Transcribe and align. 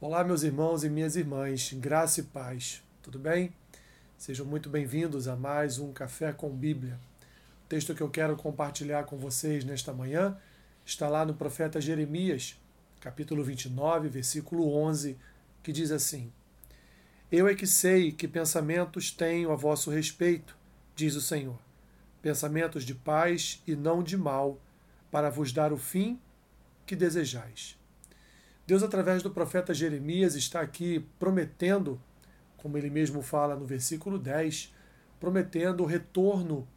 Olá, 0.00 0.22
meus 0.22 0.44
irmãos 0.44 0.84
e 0.84 0.88
minhas 0.88 1.16
irmãs, 1.16 1.72
graça 1.72 2.20
e 2.20 2.22
paz, 2.22 2.84
tudo 3.02 3.18
bem? 3.18 3.52
Sejam 4.16 4.46
muito 4.46 4.70
bem-vindos 4.70 5.26
a 5.26 5.34
mais 5.34 5.80
um 5.80 5.92
Café 5.92 6.32
com 6.32 6.50
Bíblia. 6.50 7.00
O 7.64 7.68
texto 7.68 7.92
que 7.96 8.00
eu 8.00 8.08
quero 8.08 8.36
compartilhar 8.36 9.02
com 9.06 9.18
vocês 9.18 9.64
nesta 9.64 9.92
manhã 9.92 10.38
está 10.86 11.08
lá 11.08 11.26
no 11.26 11.34
profeta 11.34 11.80
Jeremias, 11.80 12.56
capítulo 13.00 13.42
29, 13.42 14.08
versículo 14.08 14.72
11, 14.72 15.18
que 15.64 15.72
diz 15.72 15.90
assim: 15.90 16.32
Eu 17.28 17.48
é 17.48 17.54
que 17.56 17.66
sei 17.66 18.12
que 18.12 18.28
pensamentos 18.28 19.10
tenho 19.10 19.50
a 19.50 19.56
vosso 19.56 19.90
respeito, 19.90 20.56
diz 20.94 21.16
o 21.16 21.20
Senhor, 21.20 21.58
pensamentos 22.22 22.84
de 22.84 22.94
paz 22.94 23.60
e 23.66 23.74
não 23.74 24.00
de 24.00 24.16
mal, 24.16 24.60
para 25.10 25.28
vos 25.28 25.52
dar 25.52 25.72
o 25.72 25.76
fim 25.76 26.20
que 26.86 26.94
desejais. 26.94 27.76
Deus, 28.68 28.82
através 28.82 29.22
do 29.22 29.30
profeta 29.30 29.72
Jeremias, 29.72 30.34
está 30.34 30.60
aqui 30.60 31.02
prometendo, 31.18 31.98
como 32.58 32.76
ele 32.76 32.90
mesmo 32.90 33.22
fala 33.22 33.56
no 33.56 33.64
versículo 33.64 34.18
10, 34.18 34.74
prometendo 35.18 35.82
o 35.82 35.86
retorno 35.86 36.68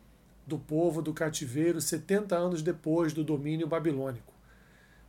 do 0.48 0.58
povo 0.58 1.02
do 1.02 1.14
cativeiro 1.14 1.82
70 1.82 2.34
anos 2.34 2.62
depois 2.62 3.12
do 3.12 3.26
domínio 3.26 3.68
babilônico. 3.68 4.34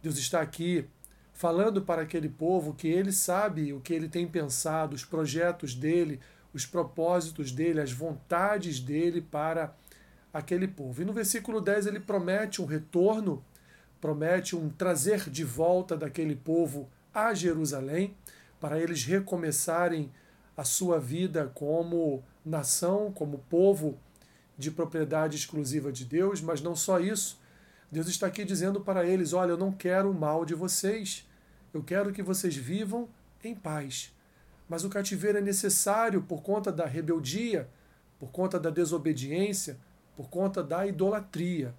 Deus 0.03 0.19
está 0.19 0.41
aqui 0.41 0.85
falando 1.33 1.83
para 1.83 2.03
aquele 2.03 2.29
povo 2.29 2.75
que 2.75 2.89
ele 2.89 3.13
sabe 3.13 3.73
o 3.73 3.79
que 3.79 3.95
ele 3.95 4.09
tem 4.09 4.27
pensado, 4.27 4.97
os 4.97 5.05
projetos 5.05 5.77
dele, 5.77 6.19
os 6.53 6.67
propósitos 6.67 7.53
dele, 7.53 7.81
as 7.81 7.93
vontades 7.93 8.81
dele 8.81 9.21
para 9.23 9.73
aquele 10.35 10.67
povo. 10.67 11.01
E 11.01 11.05
no 11.05 11.13
versículo 11.13 11.61
10 11.61 11.87
ele 11.87 12.01
promete 12.01 12.61
um 12.61 12.67
retorno 12.67 13.41
promete 14.03 14.57
um 14.57 14.69
trazer 14.69 15.31
de 15.31 15.45
volta 15.45 15.97
daquele 15.97 16.35
povo 16.35 16.91
a 17.15 17.33
Jerusalém, 17.33 18.17
para 18.61 18.81
eles 18.81 19.05
recomeçarem 19.05 20.13
a 20.57 20.65
sua 20.65 20.99
vida 20.99 21.53
como 21.55 22.21
nação, 22.45 23.13
como 23.13 23.39
povo 23.49 23.97
de 24.59 24.73
propriedade 24.73 25.37
exclusiva 25.37 25.93
de 25.93 26.05
Deus, 26.05 26.41
mas 26.41 26.61
não 26.61 26.75
só 26.75 26.99
isso. 26.99 27.41
Deus 27.93 28.09
está 28.09 28.27
aqui 28.27 28.45
dizendo 28.45 28.81
para 28.81 29.07
eles: 29.07 29.33
Olha, 29.33 29.53
eu 29.53 29.57
não 29.57 29.71
quero 29.71 30.11
o 30.11 30.15
mal 30.15 30.45
de 30.45 30.55
vocês, 30.55 31.25
eu 31.73 31.81
quero 31.81 32.13
que 32.13 32.25
vocês 32.25 32.57
vivam 32.57 33.09
em 33.45 33.55
paz. 33.55 34.13
Mas 34.69 34.83
o 34.85 34.89
cativeiro 34.89 35.39
é 35.39 35.41
necessário 35.41 36.23
por 36.23 36.43
conta 36.43 36.73
da 36.73 36.87
rebeldia, 36.87 37.69
por 38.19 38.33
conta 38.33 38.59
da 38.59 38.69
desobediência, 38.69 39.79
por 40.17 40.29
conta 40.29 40.61
da 40.61 40.85
idolatria. 40.85 41.73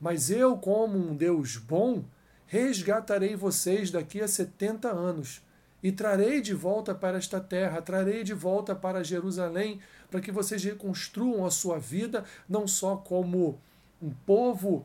Mas 0.00 0.30
eu, 0.30 0.56
como 0.56 0.98
um 0.98 1.16
Deus 1.16 1.56
bom, 1.56 2.04
resgatarei 2.46 3.34
vocês 3.34 3.90
daqui 3.90 4.20
a 4.20 4.28
setenta 4.28 4.90
anos 4.90 5.42
e 5.82 5.92
trarei 5.92 6.40
de 6.40 6.54
volta 6.54 6.94
para 6.94 7.18
esta 7.18 7.40
terra, 7.40 7.82
trarei 7.82 8.24
de 8.24 8.34
volta 8.34 8.74
para 8.74 9.04
Jerusalém, 9.04 9.80
para 10.10 10.20
que 10.20 10.32
vocês 10.32 10.62
reconstruam 10.64 11.44
a 11.44 11.50
sua 11.50 11.78
vida, 11.78 12.24
não 12.48 12.66
só 12.66 12.96
como 12.96 13.60
um 14.00 14.10
povo 14.10 14.84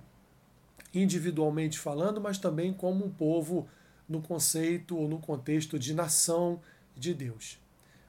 individualmente 0.94 1.80
falando, 1.80 2.22
mas 2.22 2.38
também 2.38 2.73
como 2.73 3.06
um 3.06 3.09
povo 3.09 3.67
no 4.08 4.22
conceito 4.22 4.95
ou 4.97 5.08
no 5.08 5.19
contexto 5.19 5.80
de 5.80 5.94
nação 5.94 6.61
de 6.95 7.14
Deus. 7.14 7.59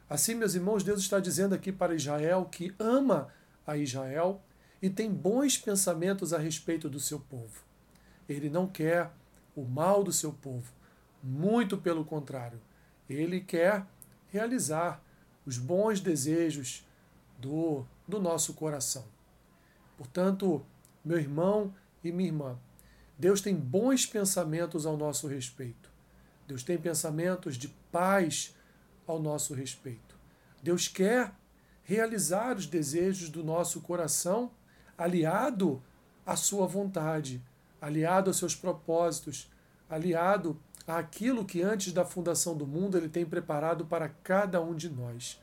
Assim, 0.09 0.35
meus 0.35 0.55
irmãos, 0.55 0.83
Deus 0.83 1.01
está 1.01 1.19
dizendo 1.19 1.55
aqui 1.55 1.73
para 1.73 1.95
Israel 1.95 2.47
que 2.51 2.75
ama 2.79 3.29
a 3.67 3.77
Israel 3.77 4.41
e 4.85 4.91
tem 4.91 5.11
bons 5.11 5.57
pensamentos 5.57 6.35
a 6.35 6.39
respeito 6.39 6.91
do 6.91 7.01
seu 7.01 7.19
povo. 7.19 7.63
Ele 8.29 8.51
não 8.51 8.67
quer 8.67 9.11
o 9.57 9.65
mal 9.65 10.05
do 10.05 10.13
seu 10.13 10.31
povo, 10.31 10.71
muito 11.23 11.79
pelo 11.79 12.05
contrário. 12.05 12.61
Ele 13.09 13.41
quer 13.41 13.87
realizar 14.29 15.03
os 15.47 15.57
bons 15.57 16.01
desejos 16.01 16.87
do, 17.39 17.87
do 18.07 18.21
nosso 18.21 18.53
coração. 18.53 19.07
Portanto, 19.97 20.63
meu 21.03 21.19
irmão 21.19 21.75
e 22.05 22.13
minha 22.13 22.29
irmã, 22.29 22.58
Deus 23.19 23.41
tem 23.41 23.57
bons 23.57 24.05
pensamentos 24.05 24.85
ao 24.85 24.98
nosso 24.98 25.27
respeito. 25.27 25.91
Deus 26.47 26.63
tem 26.63 26.77
pensamentos 26.77 27.57
de 27.57 27.69
paz 27.91 28.55
ao 29.07 29.19
nosso 29.19 29.55
respeito. 29.55 30.14
Deus 30.63 30.89
quer 30.89 31.33
realizar 31.85 32.55
os 32.55 32.67
desejos 32.67 33.31
do 33.31 33.42
nosso 33.42 33.81
coração 33.81 34.53
aliado 34.97 35.83
à 36.25 36.37
sua 36.37 36.67
vontade, 36.67 37.43
aliado 37.81 38.31
aos 38.31 38.37
seus 38.37 38.55
propósitos, 38.55 39.51
aliado 39.89 40.59
àquilo 40.87 41.45
que 41.45 41.63
antes 41.63 41.93
da 41.93 42.05
fundação 42.05 42.57
do 42.57 42.67
mundo 42.67 42.97
ele 42.97 43.09
tem 43.09 43.25
preparado 43.25 43.85
para 43.85 44.09
cada 44.09 44.61
um 44.61 44.75
de 44.75 44.89
nós. 44.89 45.41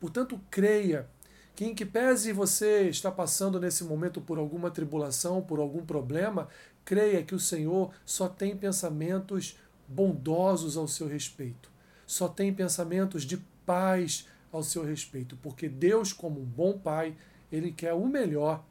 Portanto, 0.00 0.40
creia 0.50 1.08
que, 1.54 1.64
em 1.64 1.74
que 1.74 1.84
pese 1.84 2.32
você 2.32 2.88
está 2.88 3.10
passando 3.10 3.58
nesse 3.58 3.82
momento 3.82 4.20
por 4.20 4.38
alguma 4.38 4.70
tribulação, 4.70 5.42
por 5.42 5.58
algum 5.58 5.84
problema, 5.84 6.48
creia 6.84 7.22
que 7.22 7.34
o 7.34 7.40
Senhor 7.40 7.90
só 8.04 8.28
tem 8.28 8.56
pensamentos 8.56 9.58
bondosos 9.88 10.76
ao 10.76 10.86
seu 10.86 11.08
respeito, 11.08 11.70
só 12.06 12.28
tem 12.28 12.52
pensamentos 12.52 13.24
de 13.24 13.38
paz 13.66 14.28
ao 14.52 14.62
seu 14.62 14.84
respeito, 14.84 15.36
porque 15.42 15.68
Deus, 15.68 16.12
como 16.12 16.40
um 16.40 16.44
bom 16.44 16.78
pai, 16.78 17.16
ele 17.50 17.72
quer 17.72 17.92
o 17.92 18.06
melhor 18.06 18.64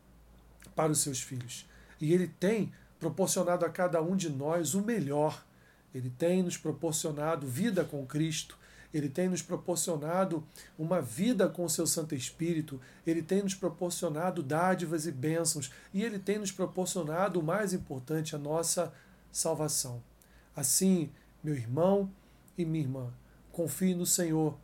para 0.77 0.91
os 0.91 0.99
seus 0.99 1.19
filhos. 1.19 1.65
E 1.99 2.13
Ele 2.13 2.27
tem 2.27 2.71
proporcionado 2.99 3.65
a 3.65 3.69
cada 3.69 3.99
um 4.01 4.15
de 4.15 4.29
nós 4.29 4.75
o 4.75 4.81
melhor. 4.81 5.43
Ele 5.93 6.11
tem 6.11 6.43
nos 6.43 6.55
proporcionado 6.55 7.47
vida 7.47 7.83
com 7.83 8.05
Cristo. 8.05 8.55
Ele 8.93 9.09
tem 9.09 9.27
nos 9.27 9.41
proporcionado 9.41 10.43
uma 10.77 11.01
vida 11.01 11.49
com 11.49 11.65
o 11.65 11.69
seu 11.69 11.85
Santo 11.85 12.15
Espírito, 12.15 12.79
ele 13.05 13.21
tem 13.21 13.43
nos 13.43 13.53
proporcionado 13.53 14.41
dádivas 14.41 15.05
e 15.05 15.11
bênçãos, 15.11 15.69
e 15.93 16.03
ele 16.03 16.17
tem 16.17 16.39
nos 16.39 16.53
proporcionado 16.53 17.39
o 17.39 17.43
mais 17.43 17.73
importante, 17.73 18.33
a 18.33 18.39
nossa 18.39 18.93
salvação. 19.29 20.01
Assim, 20.55 21.11
meu 21.43 21.53
irmão 21.53 22.09
e 22.57 22.63
minha 22.63 22.85
irmã, 22.85 23.13
confie 23.51 23.93
no 23.93 24.05
Senhor 24.05 24.57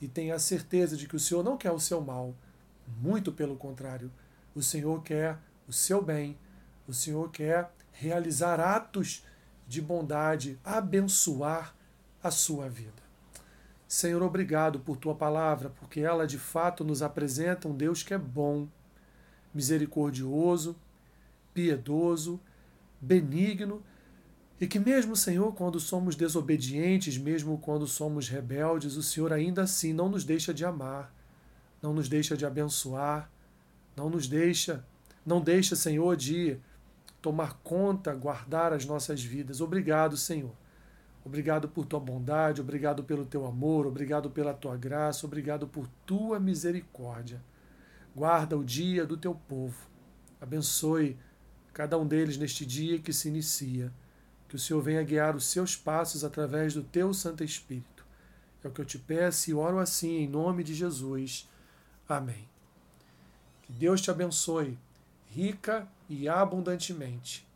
e 0.00 0.06
tenha 0.06 0.36
a 0.36 0.38
certeza 0.38 0.96
de 0.96 1.08
que 1.08 1.16
o 1.16 1.20
Senhor 1.20 1.42
não 1.42 1.56
quer 1.56 1.72
o 1.72 1.80
seu 1.80 2.00
mal, 2.00 2.34
muito 2.98 3.32
pelo 3.32 3.56
contrário, 3.56 4.12
o 4.54 4.62
Senhor 4.62 5.02
quer 5.02 5.38
o 5.68 5.72
seu 5.72 6.02
bem, 6.02 6.36
o 6.86 6.92
Senhor 6.92 7.30
quer 7.30 7.70
realizar 7.92 8.60
atos 8.60 9.24
de 9.66 9.80
bondade, 9.80 10.58
abençoar 10.64 11.74
a 12.22 12.30
sua 12.30 12.68
vida. 12.68 13.06
Senhor, 13.88 14.22
obrigado 14.22 14.80
por 14.80 14.96
tua 14.96 15.14
palavra, 15.14 15.70
porque 15.70 16.00
ela 16.00 16.26
de 16.26 16.38
fato 16.38 16.84
nos 16.84 17.02
apresenta 17.02 17.68
um 17.68 17.76
Deus 17.76 18.02
que 18.02 18.12
é 18.12 18.18
bom, 18.18 18.68
misericordioso, 19.54 20.76
piedoso, 21.54 22.40
benigno 23.00 23.82
e 24.60 24.66
que, 24.66 24.78
mesmo, 24.78 25.14
Senhor, 25.14 25.52
quando 25.54 25.78
somos 25.78 26.16
desobedientes, 26.16 27.16
mesmo 27.16 27.58
quando 27.58 27.86
somos 27.86 28.28
rebeldes, 28.28 28.96
o 28.96 29.02
Senhor 29.02 29.32
ainda 29.32 29.62
assim 29.62 29.92
não 29.92 30.08
nos 30.08 30.24
deixa 30.24 30.52
de 30.52 30.64
amar, 30.64 31.14
não 31.80 31.92
nos 31.92 32.08
deixa 32.08 32.36
de 32.36 32.44
abençoar, 32.44 33.30
não 33.94 34.10
nos 34.10 34.26
deixa, 34.26 34.84
não 35.26 35.40
deixa, 35.40 35.74
Senhor, 35.74 36.16
de 36.16 36.56
tomar 37.20 37.54
conta, 37.64 38.14
guardar 38.14 38.72
as 38.72 38.86
nossas 38.86 39.22
vidas. 39.22 39.60
Obrigado, 39.60 40.16
Senhor. 40.16 40.52
Obrigado 41.24 41.68
por 41.68 41.84
tua 41.84 41.98
bondade, 41.98 42.60
obrigado 42.60 43.02
pelo 43.02 43.26
teu 43.26 43.44
amor, 43.44 43.84
obrigado 43.84 44.30
pela 44.30 44.54
tua 44.54 44.76
graça, 44.76 45.26
obrigado 45.26 45.66
por 45.66 45.88
tua 46.06 46.38
misericórdia. 46.38 47.42
Guarda 48.14 48.56
o 48.56 48.64
dia 48.64 49.04
do 49.04 49.16
teu 49.16 49.34
povo. 49.34 49.76
Abençoe 50.40 51.18
cada 51.74 51.98
um 51.98 52.06
deles 52.06 52.36
neste 52.36 52.64
dia 52.64 53.00
que 53.00 53.12
se 53.12 53.28
inicia. 53.28 53.92
Que 54.48 54.54
o 54.54 54.58
Senhor 54.58 54.80
venha 54.80 55.02
guiar 55.02 55.34
os 55.34 55.46
seus 55.46 55.74
passos 55.74 56.22
através 56.22 56.72
do 56.74 56.84
teu 56.84 57.12
Santo 57.12 57.42
Espírito. 57.42 58.06
É 58.62 58.68
o 58.68 58.70
que 58.70 58.80
eu 58.80 58.84
te 58.84 58.98
peço 58.98 59.50
e 59.50 59.54
oro 59.54 59.80
assim 59.80 60.18
em 60.18 60.28
nome 60.28 60.62
de 60.62 60.74
Jesus. 60.74 61.48
Amém. 62.08 62.48
Que 63.62 63.72
Deus 63.72 64.00
te 64.00 64.12
abençoe, 64.12 64.78
rica 65.36 65.86
e 66.08 66.30
abundantemente. 66.30 67.46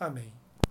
Amém. 0.00 0.32